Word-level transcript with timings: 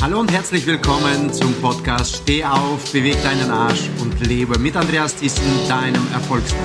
Hallo 0.00 0.20
und 0.20 0.30
herzlich 0.30 0.64
willkommen 0.64 1.32
zum 1.32 1.52
Podcast 1.54 2.18
Steh 2.18 2.44
auf, 2.44 2.92
beweg 2.92 3.20
deinen 3.24 3.50
Arsch 3.50 3.90
und 4.00 4.24
lebe 4.24 4.56
mit 4.56 4.76
Andreas 4.76 5.16
Thyssen, 5.16 5.42
deinem 5.68 6.06
Erfolgsmann. 6.12 6.62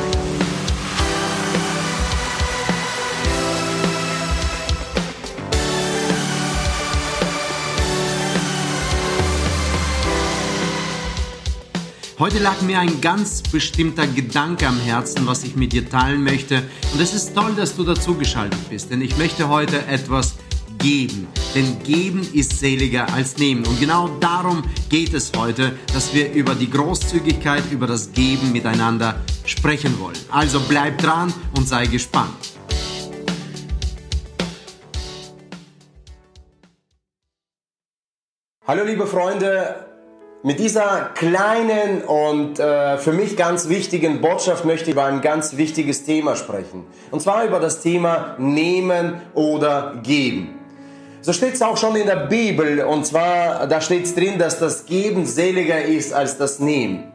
Heute 12.19 12.37
lag 12.37 12.61
mir 12.61 12.79
ein 12.79 13.01
ganz 13.01 13.41
bestimmter 13.41 14.05
Gedanke 14.05 14.67
am 14.67 14.79
Herzen, 14.79 15.25
was 15.25 15.43
ich 15.43 15.55
mit 15.55 15.73
dir 15.73 15.89
teilen 15.89 16.23
möchte. 16.23 16.61
Und 16.93 17.01
es 17.01 17.15
ist 17.15 17.33
toll, 17.33 17.53
dass 17.55 17.75
du 17.75 17.83
dazugeschaltet 17.83 18.69
bist, 18.69 18.91
denn 18.91 19.01
ich 19.01 19.17
möchte 19.17 19.49
heute 19.49 19.87
etwas 19.87 20.35
geben. 20.83 21.27
Denn 21.55 21.81
geben 21.83 22.27
ist 22.33 22.59
seliger 22.59 23.11
als 23.13 23.37
nehmen. 23.37 23.65
Und 23.65 23.79
genau 23.79 24.09
darum 24.19 24.63
geht 24.89 25.13
es 25.13 25.31
heute, 25.35 25.71
dass 25.93 26.13
wir 26.13 26.31
über 26.33 26.55
die 26.55 26.69
Großzügigkeit, 26.69 27.63
über 27.71 27.87
das 27.87 28.11
Geben 28.11 28.51
miteinander 28.51 29.15
sprechen 29.45 29.97
wollen. 29.99 30.17
Also 30.29 30.59
bleib 30.67 30.97
dran 30.97 31.33
und 31.55 31.67
sei 31.67 31.85
gespannt. 31.85 32.33
Hallo 38.67 38.83
liebe 38.83 39.07
Freunde, 39.07 39.75
mit 40.41 40.59
dieser 40.59 41.11
kleinen 41.15 42.01
und 42.01 42.59
äh, 42.59 42.97
für 42.97 43.13
mich 43.13 43.37
ganz 43.37 43.69
wichtigen 43.69 44.19
Botschaft 44.19 44.65
möchte 44.65 44.85
ich 44.85 44.91
über 44.91 45.05
ein 45.05 45.21
ganz 45.21 45.55
wichtiges 45.55 46.03
Thema 46.03 46.35
sprechen. 46.35 46.85
Und 47.11 47.21
zwar 47.21 47.45
über 47.45 47.61
das 47.61 47.81
Thema 47.81 48.35
Nehmen 48.37 49.21
oder 49.33 49.95
Geben. 50.03 50.62
So 51.23 51.31
steht 51.31 51.53
es 51.53 51.61
auch 51.61 51.77
schon 51.77 51.95
in 51.95 52.05
der 52.05 52.27
Bibel 52.27 52.81
und 52.81 53.05
zwar, 53.05 53.65
da 53.67 53.79
steht 53.79 54.03
es 54.03 54.13
drin, 54.13 54.37
dass 54.37 54.59
das 54.59 54.85
Geben 54.85 55.25
seliger 55.25 55.81
ist 55.81 56.13
als 56.13 56.37
das 56.37 56.59
Nehmen. 56.59 57.13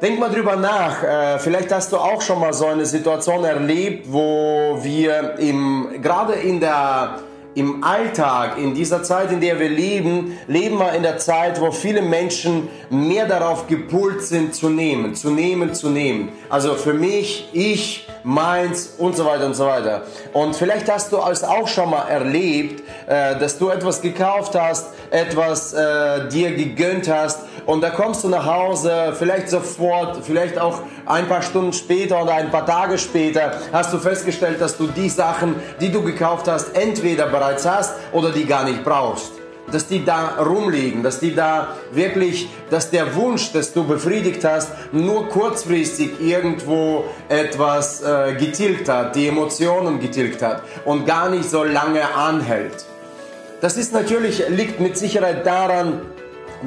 Denk 0.00 0.18
mal 0.18 0.30
drüber 0.30 0.56
nach. 0.56 1.02
Äh, 1.02 1.38
vielleicht 1.38 1.70
hast 1.70 1.92
du 1.92 1.98
auch 1.98 2.22
schon 2.22 2.40
mal 2.40 2.54
so 2.54 2.64
eine 2.64 2.86
Situation 2.86 3.44
erlebt, 3.44 4.10
wo 4.10 4.78
wir 4.80 5.34
im, 5.38 6.00
gerade 6.00 6.32
in 6.32 6.60
der 6.60 7.18
im 7.54 7.82
Alltag, 7.82 8.58
in 8.58 8.74
dieser 8.74 9.02
Zeit, 9.02 9.32
in 9.32 9.40
der 9.40 9.58
wir 9.58 9.68
leben, 9.68 10.38
leben 10.46 10.78
wir 10.78 10.92
in 10.92 11.02
der 11.02 11.18
Zeit, 11.18 11.60
wo 11.60 11.72
viele 11.72 12.02
Menschen 12.02 12.68
mehr 12.90 13.26
darauf 13.26 13.66
gepult 13.66 14.22
sind 14.22 14.54
zu 14.54 14.68
nehmen, 14.68 15.14
zu 15.14 15.30
nehmen, 15.30 15.74
zu 15.74 15.90
nehmen. 15.90 16.30
Also 16.48 16.74
für 16.74 16.94
mich, 16.94 17.48
ich, 17.52 18.06
meins 18.22 18.94
und 18.98 19.16
so 19.16 19.24
weiter 19.24 19.46
und 19.46 19.54
so 19.54 19.66
weiter. 19.66 20.02
Und 20.32 20.54
vielleicht 20.54 20.90
hast 20.90 21.12
du 21.12 21.18
es 21.30 21.42
auch 21.42 21.66
schon 21.66 21.90
mal 21.90 22.06
erlebt, 22.08 22.82
äh, 23.06 23.38
dass 23.38 23.58
du 23.58 23.70
etwas 23.70 24.00
gekauft 24.00 24.54
hast, 24.54 24.88
etwas 25.10 25.72
äh, 25.72 26.28
dir 26.28 26.54
gegönnt 26.54 27.08
hast 27.08 27.40
und 27.66 27.82
da 27.82 27.90
kommst 27.90 28.24
du 28.24 28.28
nach 28.28 28.46
Hause, 28.46 29.14
vielleicht 29.16 29.48
sofort, 29.48 30.24
vielleicht 30.24 30.58
auch 30.58 30.80
ein 31.06 31.28
paar 31.28 31.42
Stunden 31.42 31.72
später 31.72 32.22
oder 32.22 32.34
ein 32.34 32.50
paar 32.50 32.66
Tage 32.66 32.98
später 32.98 33.52
hast 33.72 33.92
du 33.92 33.98
festgestellt, 33.98 34.60
dass 34.60 34.76
du 34.76 34.86
die 34.86 35.08
Sachen, 35.08 35.56
die 35.80 35.90
du 35.90 36.02
gekauft 36.02 36.48
hast, 36.48 36.76
entweder 36.76 37.26
bereits 37.40 37.66
hast 37.66 37.94
oder 38.12 38.30
die 38.30 38.44
gar 38.44 38.64
nicht 38.64 38.84
brauchst 38.84 39.40
dass 39.72 39.86
die 39.86 40.04
da 40.04 40.36
rumliegen, 40.40 41.02
dass 41.02 41.20
die 41.20 41.34
da 41.34 41.76
wirklich, 41.92 42.48
dass 42.70 42.90
der 42.90 43.14
Wunsch, 43.14 43.52
das 43.52 43.72
du 43.72 43.84
befriedigt 43.84 44.44
hast, 44.44 44.72
nur 44.92 45.28
kurzfristig 45.28 46.20
irgendwo 46.20 47.04
etwas 47.28 48.02
äh, 48.02 48.34
getilgt 48.34 48.88
hat, 48.88 49.14
die 49.14 49.28
Emotionen 49.28 50.00
getilgt 50.00 50.42
hat 50.42 50.62
und 50.84 51.06
gar 51.06 51.28
nicht 51.28 51.48
so 51.48 51.64
lange 51.64 52.02
anhält. 52.14 52.84
Das 53.60 53.76
ist 53.76 53.92
natürlich, 53.92 54.42
liegt 54.48 54.80
mit 54.80 54.96
Sicherheit 54.96 55.46
daran, 55.46 56.00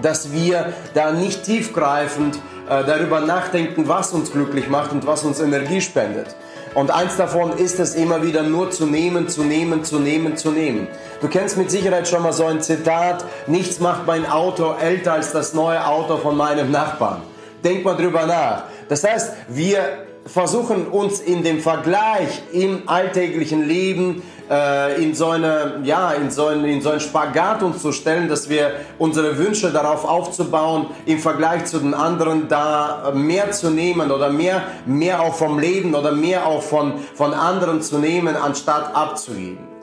dass 0.02 0.32
wir 0.32 0.74
da 0.94 1.12
nicht 1.12 1.44
tiefgreifend 1.44 2.36
äh, 2.70 2.84
darüber 2.86 3.20
nachdenken, 3.20 3.88
was 3.88 4.14
uns 4.14 4.32
glücklich 4.32 4.70
macht 4.70 4.92
und 4.92 5.06
was 5.06 5.24
uns 5.24 5.40
Energie 5.40 5.82
spendet. 5.82 6.36
Und 6.76 6.90
eins 6.90 7.18
davon 7.18 7.58
ist 7.58 7.80
es 7.80 7.94
immer 7.94 8.24
wieder 8.24 8.42
nur 8.42 8.72
zu 8.72 8.88
nehmen, 8.88 9.30
zu 9.30 9.44
nehmen, 9.44 9.84
zu 9.84 10.00
nehmen, 10.00 10.38
zu 10.38 10.52
nehmen. 10.52 10.88
Du 11.22 11.28
kennst 11.28 11.56
mit 11.56 11.70
Sicherheit 11.70 12.08
schon 12.08 12.24
mal 12.24 12.34
so 12.34 12.46
ein 12.46 12.62
Zitat, 12.62 13.24
nichts 13.46 13.80
macht 13.80 14.08
mein 14.08 14.26
Auto 14.26 14.74
älter 14.82 15.14
als 15.14 15.32
das 15.32 15.54
neue 15.54 15.86
Auto 15.86 16.18
von 16.18 16.36
meinem 16.36 16.72
Nachbarn. 16.72 17.22
Denk 17.64 17.86
mal 17.86 17.96
drüber 17.96 18.26
nach. 18.26 18.64
Das 18.90 19.04
heißt, 19.04 19.34
wir 19.50 20.08
versuchen 20.26 20.88
uns 20.88 21.20
in 21.20 21.44
dem 21.44 21.60
Vergleich 21.60 22.42
im 22.52 22.84
alltäglichen 22.88 23.68
Leben 23.68 24.24
äh, 24.50 25.02
in 25.04 25.16
so 25.16 25.30
eine, 25.30 25.82
ja, 25.84 26.12
in 26.12 26.32
so 26.32 26.48
einen, 26.48 26.66
in 26.66 26.82
so 26.82 26.90
einen 26.90 27.00
Spagat 27.00 27.64
uns 27.64 27.82
zu 27.82 27.92
stellen, 27.92 28.30
dass 28.30 28.50
wir 28.50 28.72
unsere 29.00 29.38
Wünsche 29.38 29.72
darauf 29.72 30.06
aufzubauen, 30.06 30.88
im 31.06 31.20
Vergleich 31.20 31.66
zu 31.66 31.80
den 31.80 31.94
anderen 31.94 32.48
da 32.48 33.12
mehr 33.14 33.52
zu 33.52 33.70
nehmen 33.70 34.12
oder 34.12 34.30
mehr, 34.30 34.64
mehr 34.86 35.22
auch 35.22 35.36
vom 35.36 35.60
Leben 35.60 35.94
oder 35.94 36.12
mehr 36.12 36.48
auch 36.48 36.64
von, 36.64 36.94
von 37.16 37.34
anderen 37.34 37.82
zu 37.82 37.98
nehmen, 37.98 38.36
anstatt 38.36 38.96
abzugeben. 38.96 39.74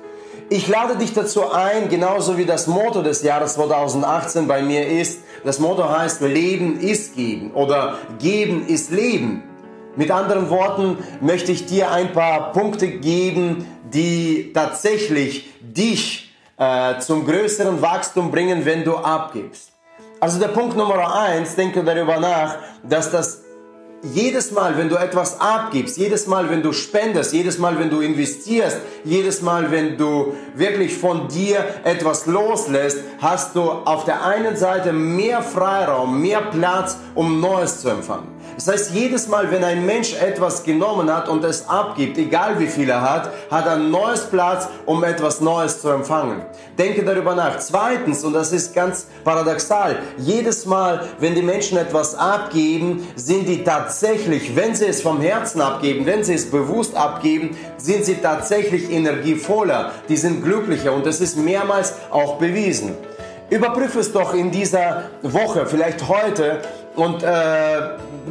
Ich 0.52 0.66
lade 0.66 0.96
dich 0.96 1.12
dazu 1.12 1.48
ein, 1.52 1.88
genauso 1.88 2.36
wie 2.36 2.44
das 2.44 2.66
Motto 2.66 3.02
des 3.02 3.22
Jahres 3.22 3.54
2018 3.54 4.48
bei 4.48 4.62
mir 4.62 4.88
ist. 4.88 5.20
Das 5.44 5.60
Motto 5.60 5.88
heißt, 5.88 6.22
Leben 6.22 6.80
ist 6.80 7.14
geben 7.14 7.52
oder 7.52 7.98
Geben 8.18 8.66
ist 8.66 8.90
Leben. 8.90 9.49
Mit 9.96 10.10
anderen 10.10 10.50
Worten 10.50 10.98
möchte 11.20 11.52
ich 11.52 11.66
dir 11.66 11.90
ein 11.90 12.12
paar 12.12 12.52
Punkte 12.52 12.88
geben, 12.88 13.66
die 13.92 14.52
tatsächlich 14.52 15.50
dich 15.60 16.32
äh, 16.56 16.98
zum 16.98 17.26
größeren 17.26 17.82
Wachstum 17.82 18.30
bringen, 18.30 18.64
wenn 18.64 18.84
du 18.84 18.96
abgibst. 18.96 19.72
Also 20.20 20.38
der 20.38 20.48
Punkt 20.48 20.76
Nummer 20.76 21.14
eins, 21.14 21.56
denke 21.56 21.82
darüber 21.82 22.20
nach, 22.20 22.56
dass 22.82 23.10
das 23.10 23.39
jedes 24.02 24.50
Mal, 24.50 24.76
wenn 24.76 24.88
du 24.88 24.96
etwas 24.96 25.40
abgibst, 25.40 25.96
jedes 25.96 26.26
Mal, 26.26 26.48
wenn 26.50 26.62
du 26.62 26.72
spendest, 26.72 27.32
jedes 27.32 27.58
Mal, 27.58 27.78
wenn 27.78 27.90
du 27.90 28.00
investierst, 28.00 28.78
jedes 29.04 29.42
Mal, 29.42 29.70
wenn 29.70 29.96
du 29.96 30.34
wirklich 30.54 30.96
von 30.96 31.28
dir 31.28 31.64
etwas 31.84 32.26
loslässt, 32.26 32.98
hast 33.20 33.54
du 33.54 33.62
auf 33.62 34.04
der 34.04 34.24
einen 34.24 34.56
Seite 34.56 34.92
mehr 34.92 35.42
Freiraum, 35.42 36.20
mehr 36.20 36.42
Platz, 36.42 36.96
um 37.14 37.40
Neues 37.40 37.80
zu 37.80 37.90
empfangen. 37.90 38.40
Das 38.56 38.68
heißt, 38.68 38.90
jedes 38.92 39.26
Mal, 39.28 39.50
wenn 39.50 39.64
ein 39.64 39.86
Mensch 39.86 40.14
etwas 40.14 40.62
genommen 40.62 41.10
hat 41.10 41.28
und 41.28 41.44
es 41.44 41.66
abgibt, 41.68 42.18
egal 42.18 42.58
wie 42.58 42.66
viel 42.66 42.90
er 42.90 43.00
hat, 43.00 43.30
hat 43.50 43.64
er 43.64 43.72
ein 43.72 43.90
neues 43.90 44.26
Platz, 44.26 44.68
um 44.84 45.02
etwas 45.02 45.40
Neues 45.40 45.80
zu 45.80 45.88
empfangen. 45.88 46.42
Denke 46.78 47.02
darüber 47.02 47.34
nach. 47.34 47.58
Zweitens, 47.58 48.22
und 48.22 48.34
das 48.34 48.52
ist 48.52 48.74
ganz 48.74 49.06
paradoxal, 49.24 49.98
jedes 50.18 50.66
Mal, 50.66 51.06
wenn 51.20 51.34
die 51.34 51.42
Menschen 51.42 51.78
etwas 51.78 52.14
abgeben, 52.14 53.08
sind 53.16 53.48
die 53.48 53.64
tatsächlich, 53.64 53.89
wenn 54.54 54.74
sie 54.74 54.86
es 54.86 55.02
vom 55.02 55.20
Herzen 55.20 55.60
abgeben, 55.60 56.06
wenn 56.06 56.24
sie 56.24 56.34
es 56.34 56.50
bewusst 56.50 56.94
abgeben, 56.94 57.56
sind 57.76 58.04
sie 58.04 58.16
tatsächlich 58.16 58.90
energievoller, 58.90 59.92
die 60.08 60.16
sind 60.16 60.44
glücklicher 60.44 60.92
und 60.92 61.06
das 61.06 61.20
ist 61.20 61.36
mehrmals 61.36 61.94
auch 62.10 62.38
bewiesen. 62.38 62.94
Überprüfe 63.50 63.98
es 63.98 64.12
doch 64.12 64.32
in 64.32 64.52
dieser 64.52 65.10
Woche, 65.22 65.66
vielleicht 65.66 66.08
heute 66.08 66.62
und 66.94 67.22
äh, 67.22 67.26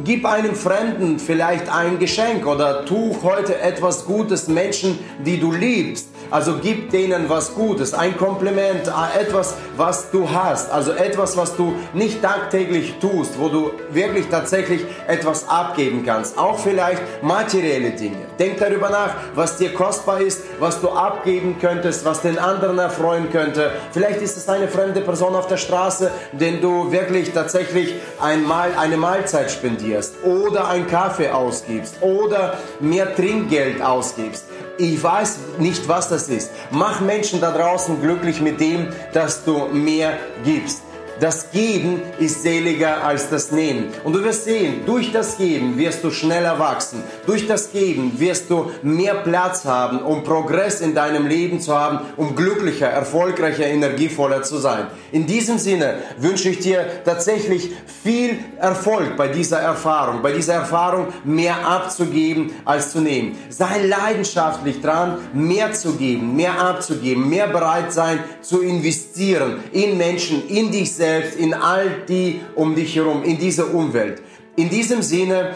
gib 0.04 0.24
einem 0.24 0.54
Fremden 0.54 1.18
vielleicht 1.18 1.70
ein 1.70 1.98
Geschenk 1.98 2.46
oder 2.46 2.84
tu 2.84 3.16
heute 3.22 3.58
etwas 3.60 4.06
Gutes 4.06 4.48
Menschen, 4.48 4.98
die 5.24 5.38
du 5.38 5.52
liebst. 5.52 6.08
Also 6.30 6.58
gib 6.62 6.90
denen 6.90 7.28
was 7.28 7.54
Gutes, 7.54 7.92
ein 7.92 8.16
Kompliment, 8.16 8.86
äh, 8.86 9.20
etwas, 9.20 9.54
was 9.76 10.10
du 10.10 10.30
hast. 10.30 10.70
Also 10.70 10.92
etwas, 10.92 11.36
was 11.36 11.56
du 11.56 11.74
nicht 11.92 12.22
tagtäglich 12.22 12.94
tust, 13.00 13.38
wo 13.38 13.48
du 13.48 13.72
wirklich 13.90 14.28
tatsächlich 14.28 14.84
etwas 15.08 15.48
abgeben 15.48 16.04
kannst. 16.06 16.38
Auch 16.38 16.58
vielleicht 16.58 17.02
materielle 17.22 17.90
Dinge. 17.90 18.18
Denk 18.38 18.58
darüber 18.58 18.90
nach, 18.90 19.14
was 19.34 19.56
dir 19.56 19.74
kostbar 19.74 20.20
ist, 20.20 20.42
was 20.60 20.80
du 20.80 20.90
abgeben 20.90 21.56
könntest, 21.60 22.04
was 22.04 22.22
den 22.22 22.38
anderen 22.38 22.78
erfreuen 22.78 23.30
könnte. 23.30 23.72
Vielleicht 23.90 24.22
ist 24.22 24.36
es 24.36 24.48
eine 24.48 24.68
fremde 24.68 25.00
Person 25.00 25.34
auf 25.34 25.48
der 25.48 25.56
Straße, 25.56 26.10
den 26.32 26.60
du 26.60 26.92
wirklich 26.92 27.32
tatsächlich 27.32 27.96
einmal 28.20 28.70
eine 28.78 28.96
Mahlzeit 28.96 29.50
spendierst 29.50 30.14
oder 30.22 30.68
einen 30.68 30.86
Kaffee 30.86 31.30
ausgibst 31.30 31.96
oder 32.02 32.58
mehr 32.78 33.14
Trinkgeld 33.16 33.82
ausgibst. 33.82 34.44
Ich 34.80 35.02
weiß 35.02 35.38
nicht, 35.58 35.86
was 35.88 36.08
das 36.08 36.30
ist. 36.30 36.50
Mach 36.70 37.02
Menschen 37.02 37.38
da 37.38 37.50
draußen 37.50 38.00
glücklich 38.00 38.40
mit 38.40 38.60
dem, 38.60 38.88
dass 39.12 39.44
du 39.44 39.66
mehr 39.66 40.16
gibst. 40.42 40.80
Das 41.20 41.50
Geben 41.50 42.00
ist 42.18 42.42
seliger 42.42 43.04
als 43.04 43.28
das 43.28 43.52
Nehmen. 43.52 43.88
Und 44.04 44.14
du 44.14 44.24
wirst 44.24 44.44
sehen, 44.44 44.86
durch 44.86 45.12
das 45.12 45.36
Geben 45.36 45.76
wirst 45.76 46.02
du 46.02 46.10
schneller 46.10 46.58
wachsen. 46.58 47.02
Durch 47.26 47.46
das 47.46 47.72
Geben 47.72 48.18
wirst 48.18 48.48
du 48.48 48.70
mehr 48.82 49.16
Platz 49.16 49.66
haben, 49.66 50.00
um 50.00 50.24
Progress 50.24 50.80
in 50.80 50.94
deinem 50.94 51.26
Leben 51.26 51.60
zu 51.60 51.78
haben, 51.78 52.00
um 52.16 52.34
glücklicher, 52.34 52.86
erfolgreicher, 52.86 53.66
energievoller 53.66 54.42
zu 54.42 54.56
sein. 54.56 54.86
In 55.12 55.26
diesem 55.26 55.58
Sinne 55.58 55.98
wünsche 56.16 56.48
ich 56.48 56.60
dir 56.60 56.86
tatsächlich 57.04 57.70
viel 58.02 58.38
Erfolg 58.58 59.18
bei 59.18 59.28
dieser 59.28 59.60
Erfahrung, 59.60 60.22
bei 60.22 60.32
dieser 60.32 60.54
Erfahrung 60.54 61.08
mehr 61.24 61.66
abzugeben 61.66 62.52
als 62.64 62.92
zu 62.92 63.00
nehmen. 63.00 63.36
Sei 63.50 63.84
leidenschaftlich 63.84 64.80
dran, 64.80 65.18
mehr 65.34 65.74
zu 65.74 65.96
geben, 65.96 66.34
mehr 66.34 66.58
abzugeben, 66.58 67.28
mehr 67.28 67.48
bereit 67.48 67.92
sein 67.92 68.20
zu 68.40 68.62
investieren 68.62 69.62
in 69.72 69.98
Menschen, 69.98 70.48
in 70.48 70.70
dich 70.70 70.94
selbst 70.94 71.09
selbst, 71.10 71.38
in 71.38 71.54
all 71.54 71.86
die 72.08 72.40
um 72.54 72.74
dich 72.74 72.94
herum, 72.94 73.24
in 73.24 73.38
diese 73.38 73.66
Umwelt. 73.66 74.22
In 74.56 74.68
diesem 74.68 75.02
Sinne 75.02 75.54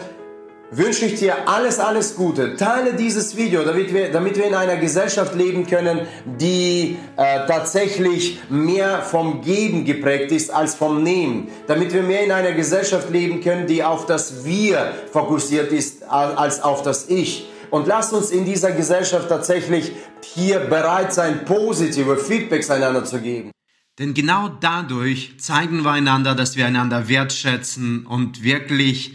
wünsche 0.71 1.05
ich 1.05 1.19
dir 1.19 1.47
alles, 1.47 1.79
alles 1.79 2.15
Gute. 2.15 2.57
Teile 2.57 2.93
dieses 2.93 3.37
Video, 3.37 3.63
damit 3.63 3.93
wir, 3.93 4.11
damit 4.11 4.35
wir 4.35 4.45
in 4.45 4.55
einer 4.55 4.75
Gesellschaft 4.75 5.33
leben 5.35 5.65
können, 5.65 6.01
die 6.25 6.97
äh, 7.15 7.47
tatsächlich 7.47 8.39
mehr 8.49 9.01
vom 9.01 9.41
Geben 9.41 9.85
geprägt 9.85 10.31
ist 10.31 10.53
als 10.53 10.75
vom 10.75 11.03
Nehmen. 11.03 11.47
Damit 11.67 11.93
wir 11.93 12.03
mehr 12.03 12.23
in 12.23 12.31
einer 12.31 12.51
Gesellschaft 12.51 13.09
leben 13.09 13.39
können, 13.41 13.67
die 13.67 13.83
auf 13.83 14.05
das 14.05 14.43
Wir 14.43 14.93
fokussiert 15.11 15.71
ist 15.71 16.03
als 16.09 16.61
auf 16.61 16.81
das 16.81 17.09
Ich. 17.09 17.47
Und 17.71 17.87
lasst 17.87 18.13
uns 18.13 18.31
in 18.31 18.43
dieser 18.45 18.71
Gesellschaft 18.71 19.29
tatsächlich 19.29 19.93
hier 20.21 20.59
bereit 20.59 21.13
sein, 21.13 21.45
positive 21.45 22.17
Feedbacks 22.17 22.69
einander 22.69 23.03
zu 23.05 23.19
geben. 23.19 23.54
Denn 23.99 24.13
genau 24.13 24.49
dadurch 24.49 25.35
zeigen 25.37 25.83
wir 25.83 25.91
einander, 25.91 26.35
dass 26.35 26.55
wir 26.55 26.65
einander 26.65 27.07
wertschätzen 27.07 28.05
und 28.05 28.43
wirklich 28.43 29.13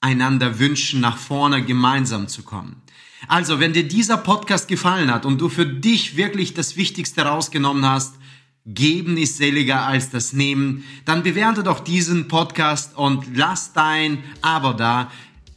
einander 0.00 0.58
wünschen, 0.58 1.00
nach 1.00 1.16
vorne 1.18 1.64
gemeinsam 1.64 2.28
zu 2.28 2.42
kommen. 2.42 2.76
Also, 3.28 3.60
wenn 3.60 3.72
dir 3.72 3.86
dieser 3.86 4.16
Podcast 4.16 4.68
gefallen 4.68 5.12
hat 5.12 5.26
und 5.26 5.40
du 5.40 5.48
für 5.48 5.66
dich 5.66 6.16
wirklich 6.16 6.54
das 6.54 6.76
Wichtigste 6.76 7.22
rausgenommen 7.22 7.84
hast, 7.84 8.14
Geben 8.66 9.16
ist 9.16 9.38
seliger 9.38 9.86
als 9.86 10.10
das 10.10 10.34
Nehmen, 10.34 10.84
dann 11.06 11.22
bewerte 11.22 11.62
doch 11.62 11.80
diesen 11.80 12.28
Podcast 12.28 12.96
und 12.96 13.36
lass 13.36 13.72
dein 13.72 14.22
Abo 14.42 14.74
da. 14.74 15.10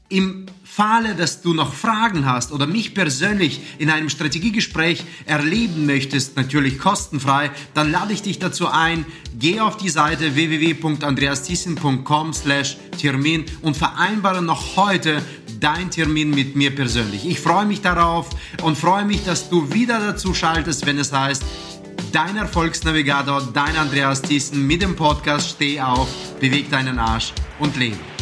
Im 0.09 0.47
Falle, 0.63 1.13
dass 1.13 1.41
du 1.41 1.53
noch 1.53 1.73
Fragen 1.73 2.25
hast 2.25 2.51
oder 2.51 2.65
mich 2.65 2.95
persönlich 2.95 3.61
in 3.77 3.91
einem 3.91 4.09
Strategiegespräch 4.09 5.03
erleben 5.25 5.85
möchtest, 5.85 6.35
natürlich 6.35 6.79
kostenfrei, 6.79 7.51
dann 7.75 7.91
lade 7.91 8.11
ich 8.11 8.23
dich 8.23 8.39
dazu 8.39 8.67
ein, 8.67 9.05
geh 9.38 9.59
auf 9.59 9.77
die 9.77 9.89
Seite 9.89 10.33
www.andreasthiessen.com 10.33 12.33
slash 12.33 12.77
Termin 13.00 13.45
und 13.61 13.77
vereinbare 13.77 14.41
noch 14.41 14.75
heute 14.75 15.21
dein 15.59 15.91
Termin 15.91 16.31
mit 16.31 16.56
mir 16.56 16.73
persönlich. 16.73 17.27
Ich 17.27 17.39
freue 17.39 17.65
mich 17.65 17.81
darauf 17.81 18.29
und 18.63 18.77
freue 18.77 19.06
mich, 19.06 19.23
dass 19.23 19.49
du 19.49 19.71
wieder 19.73 19.99
dazu 19.99 20.33
schaltest, 20.33 20.88
wenn 20.88 20.97
es 20.97 21.13
heißt, 21.13 21.44
dein 22.11 22.35
Erfolgsnavigator, 22.35 23.49
dein 23.53 23.75
Andreas 23.77 24.21
Thiessen 24.21 24.65
mit 24.65 24.81
dem 24.81 24.95
Podcast 24.95 25.51
Steh 25.51 25.79
auf, 25.81 26.09
beweg 26.39 26.69
deinen 26.69 26.99
Arsch 26.99 27.33
und 27.59 27.75
lebe. 27.77 28.12